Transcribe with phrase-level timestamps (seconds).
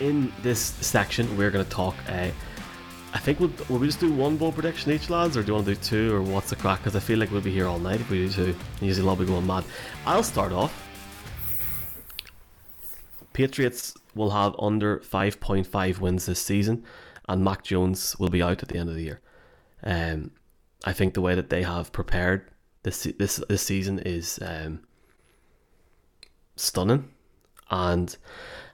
[0.00, 1.94] in this section, we're going to talk.
[2.08, 2.30] Uh,
[3.12, 5.54] I think we'll, will we just do one bold prediction each, lads, or do you
[5.54, 6.78] want to do two, or what's the crack?
[6.78, 8.56] Because I feel like we'll be here all night if we do two.
[8.80, 9.64] Usually, I'll be going mad.
[10.06, 10.86] I'll start off.
[13.32, 16.84] Patriots will have under 5.5 wins this season,
[17.28, 19.20] and Mac Jones will be out at the end of the year.
[19.82, 20.32] Um,
[20.84, 22.50] I think the way that they have prepared
[22.82, 24.80] this this this season is um,
[26.56, 27.10] stunning,
[27.70, 28.16] and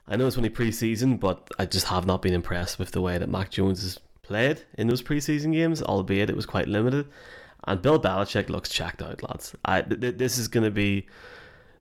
[0.07, 3.17] I know it's only preseason, but I just have not been impressed with the way
[3.17, 7.07] that Mac Jones has played in those preseason games, albeit it was quite limited.
[7.65, 9.53] And Bill Belichick looks checked out, lads.
[9.65, 11.07] I, th- this is going to be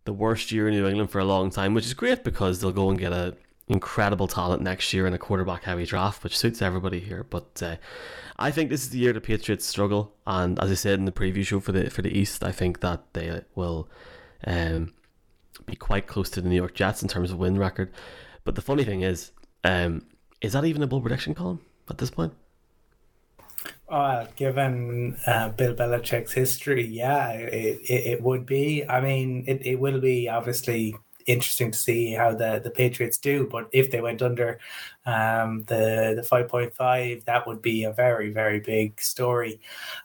[0.04, 2.72] the worst year in New England for a long time, which is great because they'll
[2.72, 3.36] go and get a
[3.68, 7.24] incredible talent next year in a quarterback heavy draft, which suits everybody here.
[7.24, 7.76] But uh,
[8.38, 11.12] I think this is the year the Patriots struggle, and as I said in the
[11.12, 13.88] preview show for the for the East, I think that they will
[14.46, 14.94] um,
[15.64, 17.90] be quite close to the New York Jets in terms of win record.
[18.44, 19.32] But the funny thing is,
[19.64, 20.02] um,
[20.40, 22.32] is that even a bold prediction column at this point?
[23.88, 28.84] Uh, given uh, Bill Belichick's history, yeah, it, it, it would be.
[28.84, 30.96] I mean, it, it will be obviously
[31.26, 33.46] interesting to see how the, the Patriots do.
[33.50, 34.58] But if they went under
[35.04, 39.60] um, the the five point five, that would be a very very big story.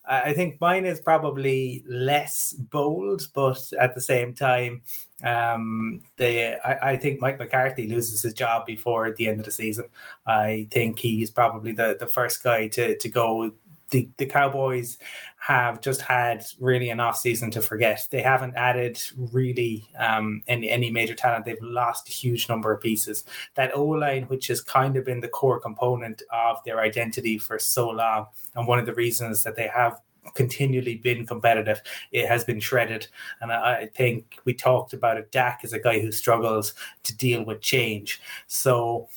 [0.05, 4.81] I think mine is probably less bold, but at the same time,
[5.23, 9.51] um, the I, I think Mike McCarthy loses his job before the end of the
[9.51, 9.85] season.
[10.25, 13.51] I think he's probably the, the first guy to to go
[13.91, 14.97] the, the Cowboys
[15.37, 18.07] have just had really an off season to forget.
[18.09, 21.45] They haven't added really um, any, any major talent.
[21.45, 23.25] They've lost a huge number of pieces.
[23.55, 27.59] That O line, which has kind of been the core component of their identity for
[27.59, 29.99] so long, and one of the reasons that they have
[30.35, 31.81] continually been competitive.
[32.11, 33.07] It has been shredded.
[33.41, 35.31] And I, think we talked about it.
[35.31, 38.21] Dak is a guy who struggles to deal with change.
[38.47, 39.09] So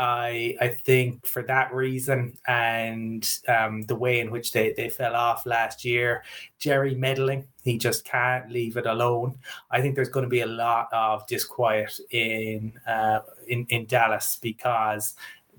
[0.00, 5.14] I I think for that reason and um, the way in which they, they fell
[5.14, 6.24] off last year,
[6.58, 9.36] Jerry meddling, he just can't leave it alone.
[9.70, 14.38] I think there's going to be a lot of disquiet in uh, in in Dallas
[14.40, 15.14] because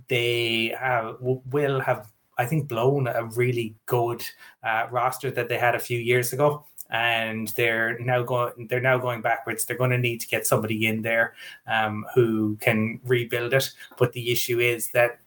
[0.08, 4.26] they have will have I think blown a really good
[4.64, 8.98] uh, roster that they had a few years ago and they're now going they're now
[8.98, 11.34] going backwards they're going to need to get somebody in there
[11.68, 15.20] um, who can rebuild it but the issue is that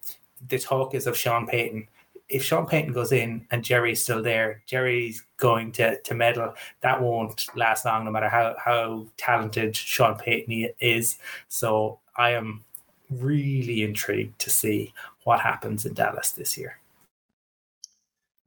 [0.49, 1.89] the talk is of Sean Payton
[2.29, 6.55] if Sean Payton goes in and Jerry's still there, Jerry's going to to meddle.
[6.81, 11.19] That won't last long, no matter how how talented Sean Payton is.
[11.49, 12.65] So I am
[13.11, 14.93] really intrigued to see
[15.25, 16.79] what happens in Dallas this year.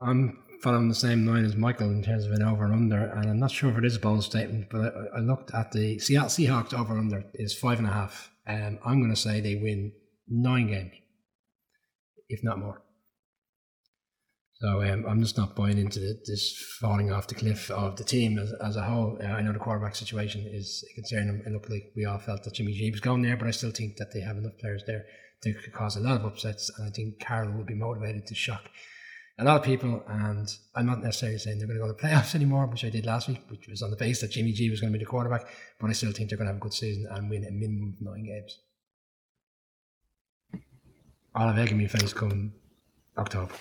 [0.01, 3.29] I'm following the same line as Michael in terms of an over and under, and
[3.29, 5.99] I'm not sure if it is a bold statement, but I, I looked at the
[5.99, 9.55] Seattle Seahawks over under is five and a half, and I'm going to say they
[9.55, 9.91] win
[10.27, 10.93] nine games,
[12.29, 12.81] if not more.
[14.59, 18.03] So um, I'm just not buying into the, this falling off the cliff of the
[18.03, 19.19] team as, as a whole.
[19.21, 21.43] Uh, I know the quarterback situation is concerning.
[21.45, 23.69] It looked like we all felt that Jimmy G was going there, but I still
[23.69, 25.05] think that they have enough players there
[25.43, 28.35] that could cause a lot of upsets, and I think Carroll will be motivated to
[28.35, 28.63] shock
[29.39, 32.07] a lot of people, and I'm not necessarily saying they're going to go to the
[32.07, 34.69] playoffs anymore, which I did last week, which was on the base that Jimmy G
[34.69, 35.47] was going to be the quarterback,
[35.79, 37.95] but I still think they're going to have a good season and win a minimum
[37.99, 38.59] of nine games.
[41.35, 42.51] I'll have egg in my face come
[43.15, 43.53] October.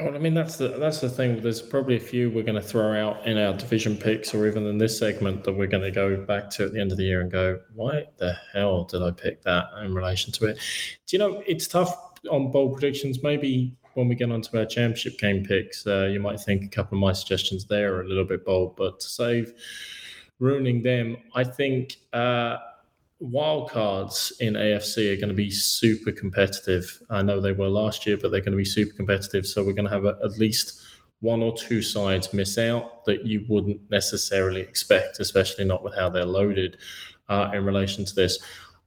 [0.00, 1.40] Well, I mean that's the that's the thing.
[1.40, 4.66] There's probably a few we're going to throw out in our division picks, or even
[4.66, 7.04] in this segment that we're going to go back to at the end of the
[7.04, 10.58] year and go, "Why the hell did I pick that in relation to it?"
[11.06, 15.18] Do you know it's tough on bold predictions, maybe when we get onto our championship
[15.18, 18.24] game picks, uh, you might think a couple of my suggestions there are a little
[18.24, 19.54] bit bold, but to save
[20.38, 22.58] ruining them, I think uh,
[23.22, 27.02] wildcards in AFC are going to be super competitive.
[27.08, 29.46] I know they were last year, but they're going to be super competitive.
[29.46, 30.82] So we're going to have a, at least
[31.20, 36.10] one or two sides miss out that you wouldn't necessarily expect, especially not with how
[36.10, 36.76] they're loaded
[37.28, 38.38] uh, in relation to this.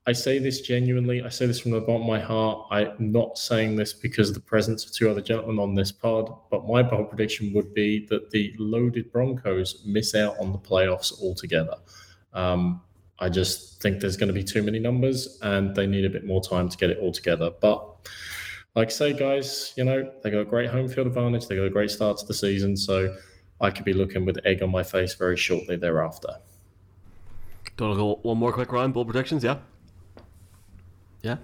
[0.07, 1.21] I say this genuinely.
[1.21, 2.67] I say this from the bottom of my heart.
[2.71, 6.33] I'm not saying this because of the presence of two other gentlemen on this pod,
[6.49, 11.21] but my bold prediction would be that the loaded Broncos miss out on the playoffs
[11.21, 11.75] altogether.
[12.33, 12.81] Um,
[13.19, 16.25] I just think there's going to be too many numbers and they need a bit
[16.25, 17.51] more time to get it all together.
[17.61, 18.09] But
[18.75, 21.47] like I say, guys, you know, they got a great home field advantage.
[21.47, 22.77] They got a great start to the season.
[22.77, 23.15] So
[23.59, 26.37] I could be looking with egg on my face very shortly thereafter.
[27.75, 29.57] Don't go one more quick round, bold predictions, yeah?
[31.21, 31.37] Yeah,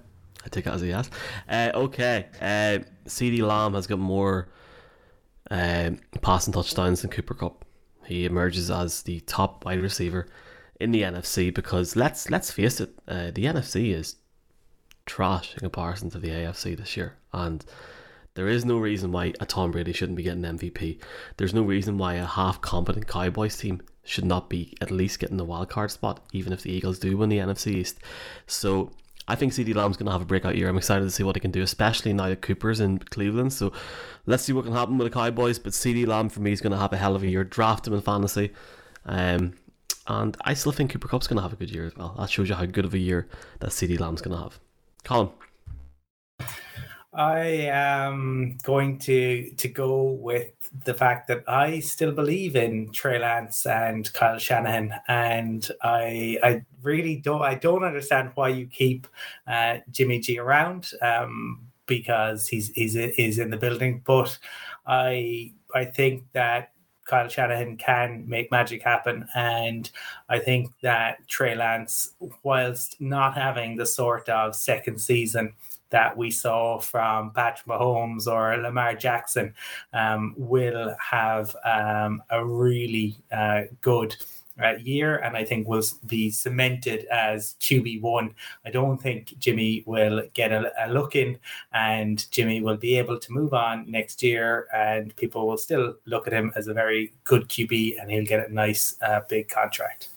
[0.44, 1.10] I take it as a yes.
[1.48, 4.48] Uh, okay, uh, CeeDee Lamb has got more
[5.50, 5.90] uh,
[6.22, 7.64] passing touchdowns than Cooper Kupp.
[8.06, 10.26] He emerges as the top wide receiver
[10.80, 14.16] in the NFC because let's let's face it, uh, the NFC is
[15.06, 17.64] trash in comparison to the AFC this year, and
[18.34, 21.00] there is no reason why a Tom Brady shouldn't be getting MVP.
[21.38, 25.38] There's no reason why a half competent Cowboys team should not be at least getting
[25.38, 27.98] the wild card spot, even if the Eagles do win the NFC East.
[28.46, 28.90] So
[29.28, 30.68] I think CeeDee Lamb's going to have a breakout year.
[30.68, 33.52] I'm excited to see what he can do, especially now that Cooper's in Cleveland.
[33.52, 33.72] So
[34.26, 35.58] let's see what can happen with the Cowboys.
[35.58, 37.42] But CeeDee Lamb for me is going to have a hell of a year.
[37.42, 38.52] Draft him in fantasy.
[39.04, 39.54] Um,
[40.06, 42.14] and I still think Cooper Kupp's going to have a good year as well.
[42.18, 43.28] That shows you how good of a year
[43.58, 44.60] that CeeDee Lamb's going to have.
[45.02, 45.30] Colin.
[47.16, 50.52] I am going to to go with
[50.84, 56.62] the fact that I still believe in Trey Lance and Kyle Shanahan, and I I
[56.82, 59.06] really don't I don't understand why you keep
[59.46, 64.38] uh, Jimmy G around um, because he's he's is in the building, but
[64.86, 66.72] I I think that
[67.06, 69.26] Kyle Shanahan can make magic happen.
[69.34, 69.90] And
[70.28, 75.54] I think that Trey Lance, whilst not having the sort of second season
[75.90, 79.54] that we saw from Patrick Mahomes or Lamar Jackson,
[79.92, 84.16] um, will have um, a really uh, good
[84.62, 88.34] uh, year, and I think will be cemented as QB one.
[88.64, 91.38] I don't think Jimmy will get a, a, look in,
[91.72, 96.26] and Jimmy will be able to move on next year, and people will still look
[96.26, 100.08] at him as a very good QB, and he'll get a nice uh, big contract.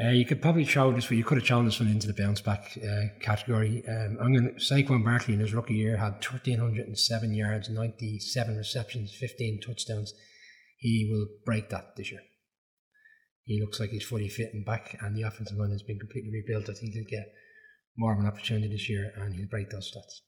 [0.00, 2.40] Uh, you could probably throw this, you could have thrown this one into the bounce
[2.40, 3.82] back uh, category.
[3.88, 9.12] Um, I'm going to Saquon Barkley in his rookie year had 1,307 yards, 97 receptions,
[9.12, 10.14] 15 touchdowns.
[10.78, 12.20] He will break that this year
[13.48, 16.30] he looks like he's fully fit and back, and the offensive line has been completely
[16.30, 16.68] rebuilt.
[16.68, 17.32] I think he'll get
[17.96, 20.20] more of an opportunity this year, and he'll break those stats.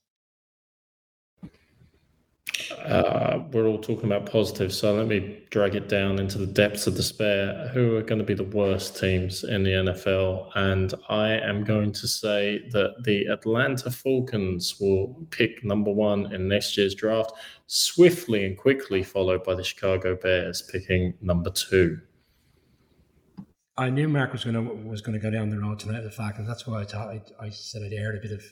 [2.71, 6.87] Uh, we're all talking about positives, so let me drag it down into the depths
[6.87, 7.69] of despair.
[7.69, 10.51] Who are going to be the worst teams in the NFL?
[10.55, 16.49] And I am going to say that the Atlanta Falcons will pick number one in
[16.49, 17.33] next year's draft,
[17.67, 22.01] swiftly and quickly followed by the Chicago Bears picking number two.
[23.77, 26.03] I knew Mark was going to was going to go down the road tonight.
[26.03, 28.45] The and that's why I thought I, I said I'd add a bit of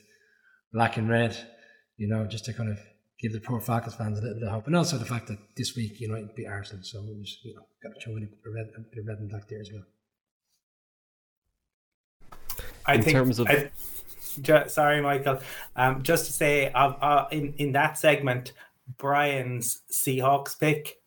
[0.73, 1.37] black and red,
[1.97, 2.79] you know, just to kind of
[3.19, 5.37] give the poor Falcons fans a little bit of hope, and also the fact that
[5.55, 8.29] this week United beat Arsenal, so it was you know got to show a bit
[8.45, 9.83] of red, a bit of red and black there as well.
[12.85, 13.47] I in think, terms of.
[13.47, 13.71] I,
[14.41, 15.41] just, sorry, Michael.
[15.75, 18.53] Um, just to say, uh, uh, in in that segment,
[18.97, 20.99] Brian's Seahawks pick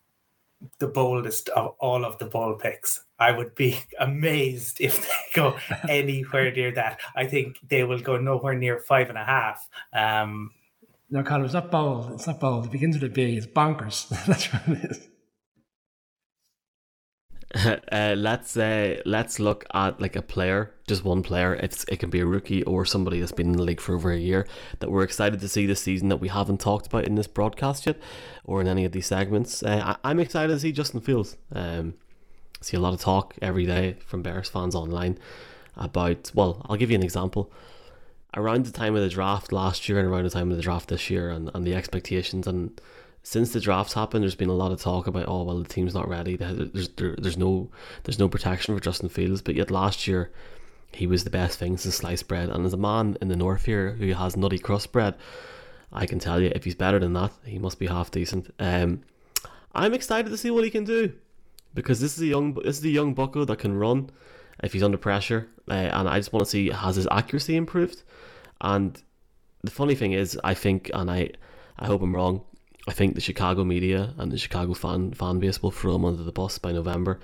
[0.79, 3.03] the boldest of all of the ball picks.
[3.19, 5.57] I would be amazed if they go
[5.89, 6.99] anywhere near that.
[7.15, 9.67] I think they will go nowhere near five and a half.
[9.93, 10.51] Um,
[11.13, 12.11] no, Colin, it's not bold.
[12.13, 12.65] It's not bold.
[12.65, 13.37] It begins with a B.
[13.37, 14.09] It's bonkers.
[14.25, 15.09] That's what it is.
[17.91, 21.53] Uh, let's uh, let's look at like a player, just one player.
[21.53, 24.11] It's it can be a rookie or somebody that's been in the league for over
[24.11, 24.47] a year
[24.79, 27.85] that we're excited to see this season that we haven't talked about in this broadcast
[27.85, 27.99] yet,
[28.43, 29.61] or in any of these segments.
[29.61, 31.37] Uh, I, am excited to see Justin Fields.
[31.53, 31.93] Um,
[32.59, 35.19] see a lot of talk every day from Bears fans online
[35.77, 36.31] about.
[36.33, 37.51] Well, I'll give you an example.
[38.35, 40.89] Around the time of the draft last year and around the time of the draft
[40.89, 42.79] this year, and, and the expectations and
[43.23, 45.93] since the drafts happened, there's been a lot of talk about oh well the team's
[45.93, 46.35] not ready.
[46.35, 47.69] There's there, there's no
[48.03, 49.41] there's no protection for Justin Fields.
[49.41, 50.31] But yet last year,
[50.91, 52.49] he was the best thing since sliced bread.
[52.49, 55.15] And as a man in the north here who has nutty crust bread,
[55.91, 58.53] I can tell you if he's better than that, he must be half decent.
[58.59, 59.01] Um,
[59.73, 61.13] I'm excited to see what he can do
[61.73, 64.09] because this is a young this is a young bucko that can run
[64.61, 68.03] if he's under pressure, uh, and I just want to see has his accuracy improved.
[68.63, 68.99] And
[69.63, 71.29] the funny thing is, I think, and I
[71.77, 72.41] I hope I'm wrong.
[72.87, 76.23] I think the Chicago media and the Chicago fan fan base will throw him under
[76.23, 77.19] the bus by November,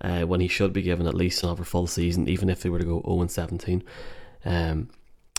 [0.00, 2.78] uh, when he should be given at least another full season, even if they were
[2.78, 3.82] to go 0 17.
[4.44, 4.90] Um,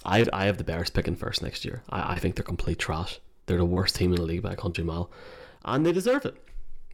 [0.03, 1.83] I I have the Bears picking first next year.
[1.89, 3.19] I, I think they're complete trash.
[3.45, 5.11] They're the worst team in the league by a country mile,
[5.63, 6.35] and they deserve it.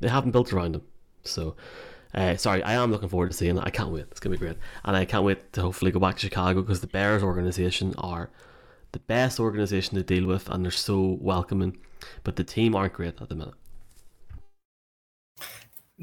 [0.02, 0.84] They haven't built around them.
[1.24, 1.56] So,
[2.14, 3.64] uh, sorry, I am looking forward to seeing it.
[3.64, 4.06] I can't wait.
[4.12, 6.82] It's gonna be great, and I can't wait to hopefully go back to Chicago because
[6.82, 8.30] the Bears organization are
[8.92, 11.78] the best organization to deal with, and they're so welcoming.
[12.24, 13.54] But the team aren't great at the minute.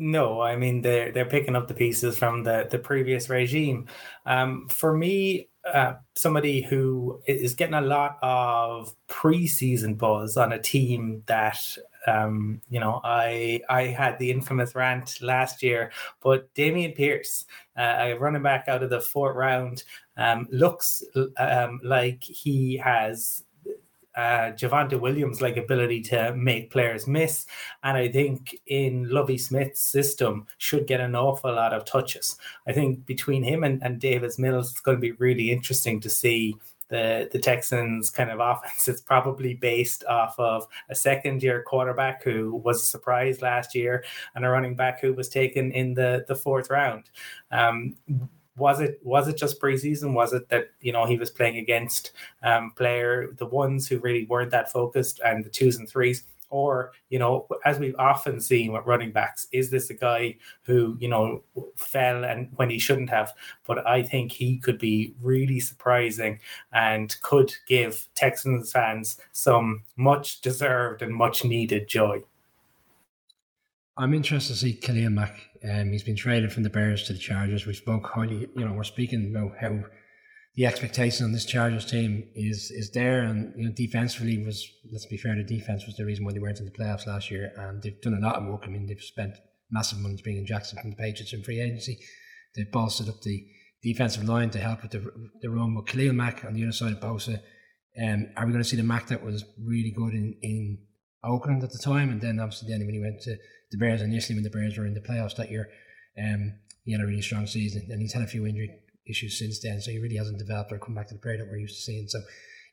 [0.00, 3.88] No, I mean they're they're picking up the pieces from the the previous regime.
[4.24, 10.58] Um, for me, uh, somebody who is getting a lot of preseason buzz on a
[10.60, 11.58] team that
[12.08, 17.44] um, you know, I I had the infamous rant last year, but Dameon Pierce,
[17.76, 19.84] uh, running back out of the fourth round,
[20.16, 21.02] um, looks
[21.36, 23.44] um, like he has
[24.16, 27.46] uh, Javonte Williams like ability to make players miss,
[27.82, 32.36] and I think in Lovie Smith's system should get an awful lot of touches.
[32.66, 36.10] I think between him and, and Davis Mills, it's going to be really interesting to
[36.10, 36.56] see
[36.88, 42.22] the the Texans kind of offense is probably based off of a second year quarterback
[42.22, 44.04] who was a surprise last year
[44.34, 47.10] and a running back who was taken in the the fourth round.
[47.50, 47.96] Um,
[48.56, 50.12] was it was it just preseason?
[50.12, 54.24] Was it that you know he was playing against um, player the ones who really
[54.24, 56.24] weren't that focused and the twos and threes?
[56.50, 60.96] Or, you know, as we've often seen with running backs, is this a guy who,
[60.98, 61.42] you know,
[61.76, 63.34] fell and when he shouldn't have?
[63.66, 66.40] But I think he could be really surprising
[66.72, 72.22] and could give Texans fans some much deserved and much needed joy.
[73.96, 75.34] I'm interested to see Khalil Mack.
[75.68, 77.66] Um, he's been traded from the Bears to the Chargers.
[77.66, 79.82] We spoke highly, you know, we're speaking about how
[80.58, 85.06] the expectation on this Chargers team is is there, and you know, defensively was let's
[85.06, 87.52] be fair, the defense was the reason why they weren't in the playoffs last year,
[87.56, 88.62] and they've done a lot of work.
[88.64, 89.34] I mean, they've spent
[89.70, 92.00] massive money bringing Jackson from the Patriots in free agency.
[92.56, 93.46] They've bolstered up the
[93.84, 95.08] defensive line to help with the
[95.40, 95.76] the run.
[95.76, 97.38] But Khalil Mack on the other side of Bosa,
[98.02, 100.78] um, are we going to see the Mack that was really good in in
[101.22, 103.36] Oakland at the time, and then obviously then when he went to
[103.70, 105.68] the Bears initially when the Bears were in the playoffs that year,
[106.20, 109.60] um, he had a really strong season, and he's had a few injury issues since
[109.60, 109.80] then.
[109.80, 111.82] So he really hasn't developed or come back to the player that we're used to
[111.82, 112.06] seeing.
[112.08, 112.20] So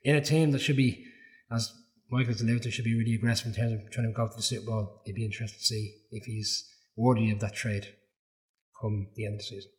[0.04, 1.06] in a team that should be,
[1.52, 1.72] as
[2.12, 4.66] Michael's alluded should be really aggressive in terms of trying to go for the Super
[4.66, 7.88] Bowl, it'd be interesting to see if he's worthy of that trade
[8.80, 9.72] come the end of the season.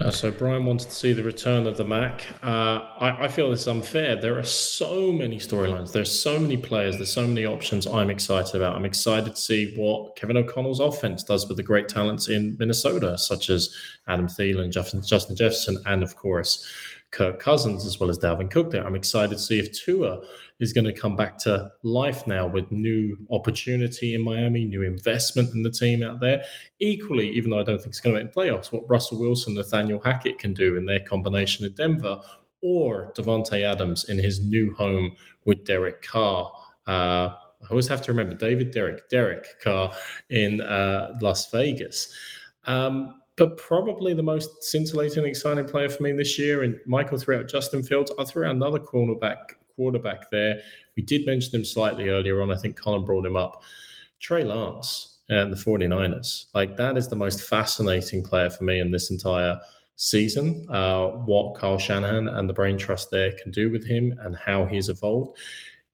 [0.00, 2.24] Uh, so Brian wanted to see the return of the Mac.
[2.42, 4.16] Uh, I, I, feel this is unfair.
[4.16, 5.92] There are so many storylines.
[5.92, 6.96] There's so many players.
[6.96, 7.86] There's so many options.
[7.86, 8.74] I'm excited about.
[8.74, 13.16] I'm excited to see what Kevin O'Connell's offense does with the great talents in Minnesota,
[13.16, 13.72] such as
[14.08, 16.66] Adam Thielen, Justin, Justin Jefferson, and of course
[17.14, 18.84] Kirk Cousins as well as Dalvin Cook there.
[18.84, 20.20] I'm excited to see if Tua
[20.58, 25.54] is going to come back to life now with new opportunity in Miami, new investment
[25.54, 26.44] in the team out there.
[26.80, 30.00] Equally, even though I don't think it's going to make playoffs, what Russell Wilson, Nathaniel
[30.00, 32.20] Hackett can do in their combination in Denver,
[32.60, 36.50] or Davante Adams in his new home with Derek Carr.
[36.86, 37.30] Uh,
[37.62, 39.92] I always have to remember David Derek, Derek Carr
[40.30, 42.12] in uh, Las Vegas.
[42.66, 46.62] Um, but probably the most scintillating, exciting player for me this year.
[46.62, 48.12] And Michael threw out Justin Fields.
[48.18, 49.36] I threw out another cornerback
[49.76, 50.60] quarterback there.
[50.96, 52.52] We did mention him slightly earlier on.
[52.52, 53.62] I think Colin brought him up.
[54.20, 56.46] Trey Lance and the 49ers.
[56.54, 59.58] Like that is the most fascinating player for me in this entire
[59.96, 60.66] season.
[60.70, 64.64] Uh, what Kyle Shanahan and the brain trust there can do with him and how
[64.66, 65.38] he's evolved.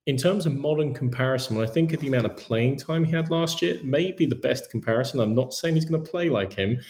[0.06, 3.12] In terms of modern comparison, when I think of the amount of playing time he
[3.12, 5.20] had last year, maybe the best comparison.
[5.20, 6.80] I'm not saying he's going to play like him,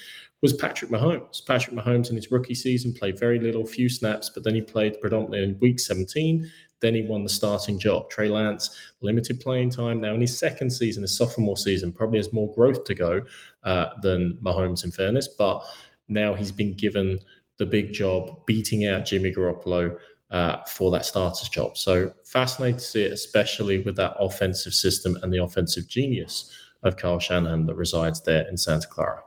[0.42, 1.44] was Patrick Mahomes.
[1.46, 5.00] Patrick Mahomes in his rookie season played very little, few snaps, but then he played
[5.00, 6.50] predominantly in week 17.
[6.80, 8.08] Then he won the starting job.
[8.08, 10.00] Trey Lance, limited playing time.
[10.00, 13.20] Now in his second season, his sophomore season, probably has more growth to go
[13.64, 15.28] uh, than Mahomes, in fairness.
[15.28, 15.62] But
[16.08, 17.18] now he's been given
[17.58, 19.98] the big job, beating out Jimmy Garoppolo
[20.30, 21.76] uh, for that starter's job.
[21.76, 26.50] So fascinating to see it, especially with that offensive system and the offensive genius
[26.82, 29.22] of Kyle Shanahan that resides there in Santa Clara.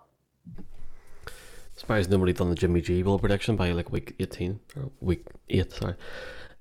[1.84, 5.70] Surprised nobody done the Jimmy G Bowl prediction by like week 18 or week 8,
[5.70, 5.96] sorry.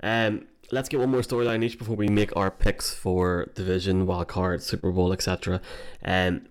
[0.03, 4.27] Um, let's get one more storyline each before we make our picks for division, wild
[4.27, 5.61] card, Super Bowl, etc.
[6.05, 6.49] Um,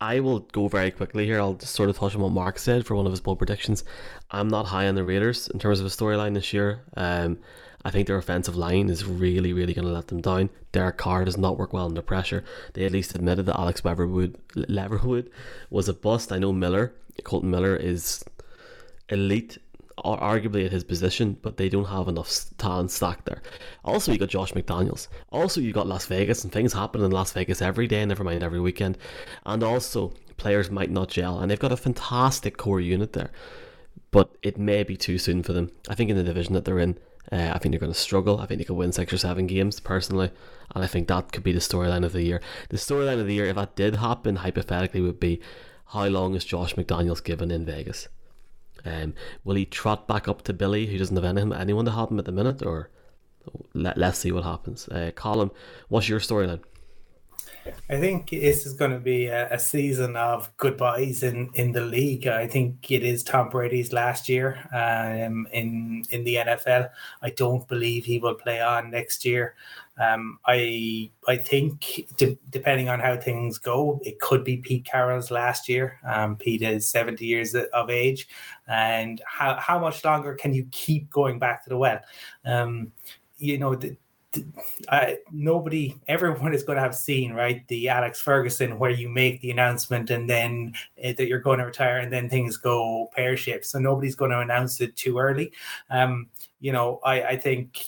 [0.00, 1.38] I will go very quickly here.
[1.38, 3.84] I'll just sort of touch on what Mark said for one of his bold predictions.
[4.30, 6.84] I'm not high on the Raiders in terms of a storyline this year.
[6.96, 7.38] Um,
[7.84, 10.48] I think their offensive line is really, really going to let them down.
[10.72, 12.42] Derek Carr does not work well under pressure.
[12.72, 15.30] They at least admitted that Alex Leatherwood, Leatherwood
[15.68, 16.32] was a bust.
[16.32, 18.24] I know Miller, Kolton Miller, is
[19.10, 19.58] elite,
[19.98, 23.42] arguably at his position, but they don't have enough talent stacked there.
[23.84, 25.08] Also, you got Josh McDaniels.
[25.30, 28.42] Also, you got Las Vegas, and things happen in Las Vegas every day, never mind
[28.42, 28.98] every weekend.
[29.44, 33.30] And also, players might not gel, and they've got a fantastic core unit there.
[34.10, 35.70] But it may be too soon for them.
[35.88, 36.98] I think in the division that they're in,
[37.32, 38.38] uh, I think they're going to struggle.
[38.38, 40.30] I think they could win six or seven games personally,
[40.74, 42.40] and I think that could be the storyline of the year.
[42.68, 45.40] The storyline of the year, if that did happen, hypothetically, would be
[45.86, 48.08] how long is Josh McDaniels given in Vegas?
[48.84, 49.14] Um,
[49.44, 52.18] will he trot back up to Billy, who doesn't have anyone, anyone to help him
[52.18, 52.90] at the minute, or
[53.72, 54.88] let, let's see what happens.
[54.88, 55.50] Uh, Colin,
[55.88, 56.60] what's your storyline?
[57.88, 61.80] I think this is going to be a, a, season of goodbyes in, in the
[61.80, 62.26] league.
[62.26, 66.90] I think it is Tom Brady's last year um, in in the NFL.
[67.22, 69.54] I don't believe he will play on next year.
[69.98, 75.30] Um, I I think de- depending on how things go, it could be Pete Carroll's
[75.30, 75.98] last year.
[76.06, 78.28] Um, Pete is seventy years of age,
[78.66, 82.00] and how how much longer can you keep going back to the well?
[82.44, 82.92] Um,
[83.36, 83.96] you know, the,
[84.88, 89.40] I, nobody, everyone is going to have seen right the Alex Ferguson where you make
[89.40, 93.36] the announcement and then uh, that you're going to retire and then things go pear
[93.36, 93.66] shaped.
[93.66, 95.52] So nobody's going to announce it too early.
[95.90, 96.28] Um,
[96.60, 97.86] you know, I, I think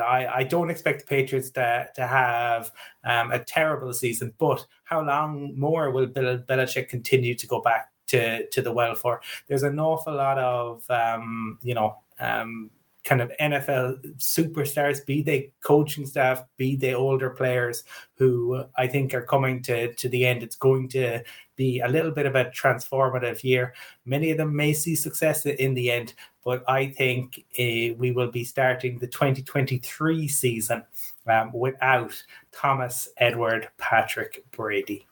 [0.00, 2.72] I, I don't expect the Patriots to, to have
[3.04, 7.90] um, a terrible season, but how long more will Bill Belichick continue to go back
[8.08, 9.20] to, to the well for?
[9.46, 12.70] There's an awful lot of, um, you know, um,
[13.06, 17.84] kind of NFL superstars, be they coaching staff, be they older players
[18.16, 20.42] who I think are coming to, to the end.
[20.42, 21.22] It's going to
[21.54, 23.74] be a little bit of a transformative year.
[24.04, 28.30] Many of them may see success in the end, but I think uh, we will
[28.30, 30.82] be starting the 2023 season
[31.28, 32.20] um, without
[32.50, 35.06] Thomas Edward Patrick Brady.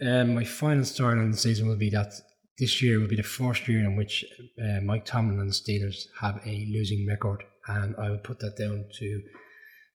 [0.00, 2.12] Um, my final story on the season will be that
[2.58, 4.24] this year will be the first year in which
[4.62, 8.56] uh, Mike Tomlin and the Steelers have a losing record, and I would put that
[8.56, 9.22] down to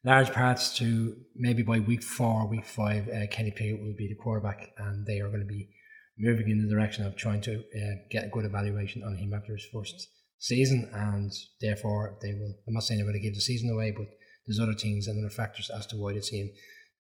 [0.04, 4.22] large parts to maybe by week four, week five, uh, Kenny Pickett will be the
[4.22, 5.70] quarterback, and they are going to be
[6.18, 9.54] moving in the direction of trying to uh, get a good evaluation on him after
[9.54, 12.54] his first season, and therefore they will.
[12.68, 14.08] I'm not saying they're going to give the season away, but
[14.46, 16.50] there's other things and other factors as to why the team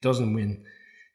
[0.01, 0.63] doesn't win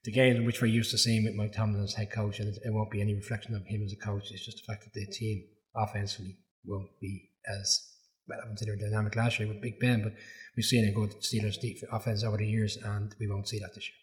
[0.07, 2.59] the games which we're used to seeing with Mike Tomlin as head coach, and it,
[2.65, 4.31] it, won't be any reflection of him as a coach.
[4.31, 5.43] It's just the fact that the team
[5.75, 7.91] offensively won't be as
[8.29, 8.39] well.
[8.39, 10.13] I wouldn't say they're dynamic last year with Big Ben, but
[10.57, 11.57] we've seen a good Steelers
[11.91, 13.97] offense over the years, and we won't see that this year.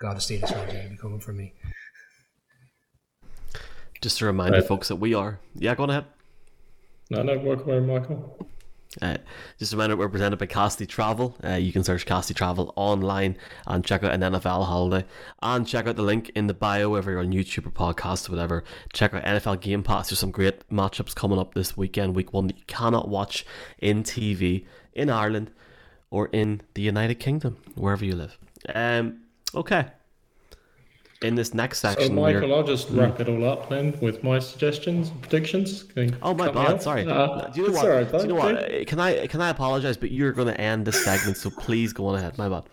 [0.00, 1.52] God, the Steelers fans are be coming for me.
[4.00, 4.64] Just to remind right.
[4.64, 5.40] folks that we are.
[5.54, 6.06] Yeah, go on ahead.
[7.10, 8.48] No, no, work away, Michael.
[9.00, 9.16] Uh,
[9.58, 11.36] just a reminder, we're presented by Casty Travel.
[11.42, 15.06] Uh, you can search Casty Travel online and check out an NFL holiday.
[15.40, 18.32] And check out the link in the bio, whether you're on YouTube or podcast or
[18.32, 18.64] whatever.
[18.92, 20.10] Check out NFL Game Pass.
[20.10, 23.46] There's some great matchups coming up this weekend, week one, that you cannot watch
[23.78, 25.50] in TV in Ireland
[26.10, 28.38] or in the United Kingdom, wherever you live.
[28.74, 29.22] Um,
[29.54, 29.86] okay
[31.22, 32.08] in this next section.
[32.08, 35.84] So, Michael, I'll just wrap it all up then with my suggestions and predictions.
[36.22, 37.06] oh my bad, sorry.
[37.06, 37.88] Uh, do you know what?
[37.88, 38.86] Right, do you know what?
[38.86, 39.96] Can I can I apologize?
[39.96, 42.36] But you're going to end this segment, so please go on ahead.
[42.38, 42.64] My bad.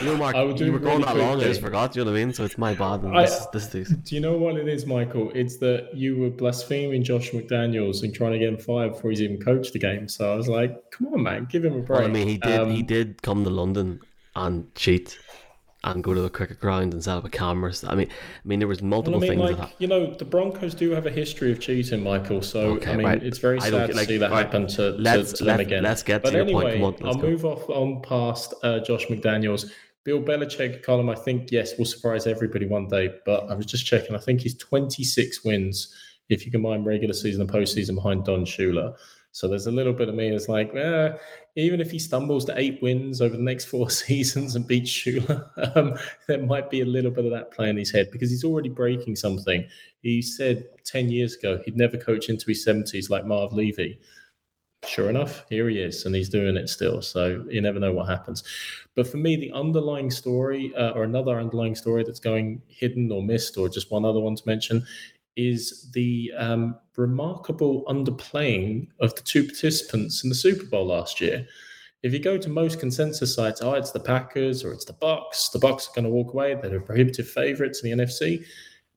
[0.00, 1.40] You know, Mark, you were going that long.
[1.40, 1.96] I just forgot.
[1.96, 2.34] You know what I mean?
[2.34, 3.02] So it's my bad.
[3.02, 5.30] And I, this, this, Do you know what it is, Michael?
[5.34, 9.22] It's that you were blaspheming Josh McDaniels and trying to get him fired before he's
[9.22, 10.08] even coached the game.
[10.08, 12.00] So I was like, come on, man, give him a break.
[12.00, 12.60] Well, I mean, he did.
[12.60, 14.00] Um, he did come to London
[14.34, 15.18] and cheat
[15.94, 17.84] and go to the cricket ground and set up a cameras.
[17.84, 19.58] I mean, I mean, there was multiple well, I mean, things.
[19.58, 22.42] Like, you know, the Broncos do have a history of cheating, Michael.
[22.42, 23.22] So okay, I mean, right.
[23.22, 24.44] it's very sad to see that right.
[24.44, 25.82] happen to, let's, to, to let, them again.
[25.82, 27.02] Let's get but to anyway, your point.
[27.02, 27.28] On, I'll go.
[27.28, 29.70] move off on past uh, Josh McDaniels.
[30.04, 33.10] Bill Belichick, Colin, I think, yes, will surprise everybody one day.
[33.24, 34.14] But I was just checking.
[34.14, 35.94] I think he's 26 wins
[36.28, 38.96] if you combine regular season and postseason behind Don Shula.
[39.36, 41.14] So there's a little bit of me that's like, eh,
[41.56, 45.76] even if he stumbles to eight wins over the next four seasons and beats Shula,
[45.76, 45.92] um,
[46.26, 48.70] there might be a little bit of that play in his head because he's already
[48.70, 49.68] breaking something.
[50.00, 54.00] He said 10 years ago he'd never coach into his 70s like Marv Levy.
[54.86, 57.02] Sure enough, here he is, and he's doing it still.
[57.02, 58.42] So you never know what happens.
[58.94, 63.22] But for me, the underlying story, uh, or another underlying story that's going hidden or
[63.22, 64.86] missed, or just one other one to mention,
[65.36, 71.46] is the um, remarkable underplaying of the two participants in the Super Bowl last year.
[72.02, 75.50] If you go to most consensus sites, oh, it's the Packers or it's the Bucs.
[75.50, 76.54] The Bucs are going to walk away.
[76.54, 78.44] They're prohibitive favourites in the NFC.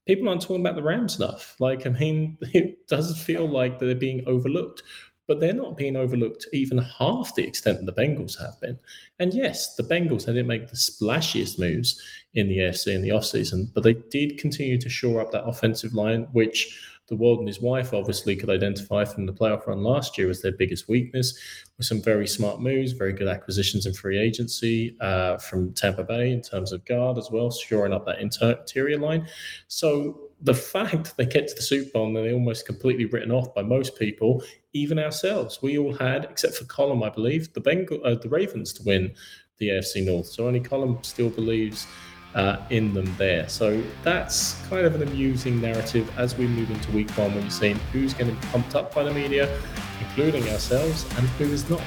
[0.05, 1.55] People aren't talking about the Rams enough.
[1.59, 4.83] Like, I mean, it does feel like they're being overlooked
[5.29, 8.79] but they're not being overlooked even half the extent that the Bengals have been.
[9.19, 12.01] And yes, the Bengals, they didn't make the splashiest moves
[12.33, 15.93] in the AFC in the offseason, but they did continue to shore up that offensive
[15.93, 20.17] line, which the world and his wife obviously could identify from the playoff run last
[20.17, 21.37] year as their biggest weakness,
[21.77, 26.31] with some very smart moves, very good acquisitions in free agency uh, from Tampa Bay
[26.31, 29.27] in terms of guard as well, shoring up that interior line.
[29.67, 33.53] So the fact they get to the Super Bowl and they're almost completely written off
[33.53, 37.99] by most people, even ourselves, we all had, except for Colin, I believe, the Bengal,
[38.05, 39.13] uh, the Ravens to win
[39.57, 40.27] the AFC North.
[40.27, 41.87] So only Colin still believes
[42.35, 43.47] uh, in them there.
[43.49, 47.51] So that's kind of an amusing narrative as we move into week one when you're
[47.51, 49.49] seeing who's getting pumped up by the media,
[49.99, 51.81] including ourselves, and who is not.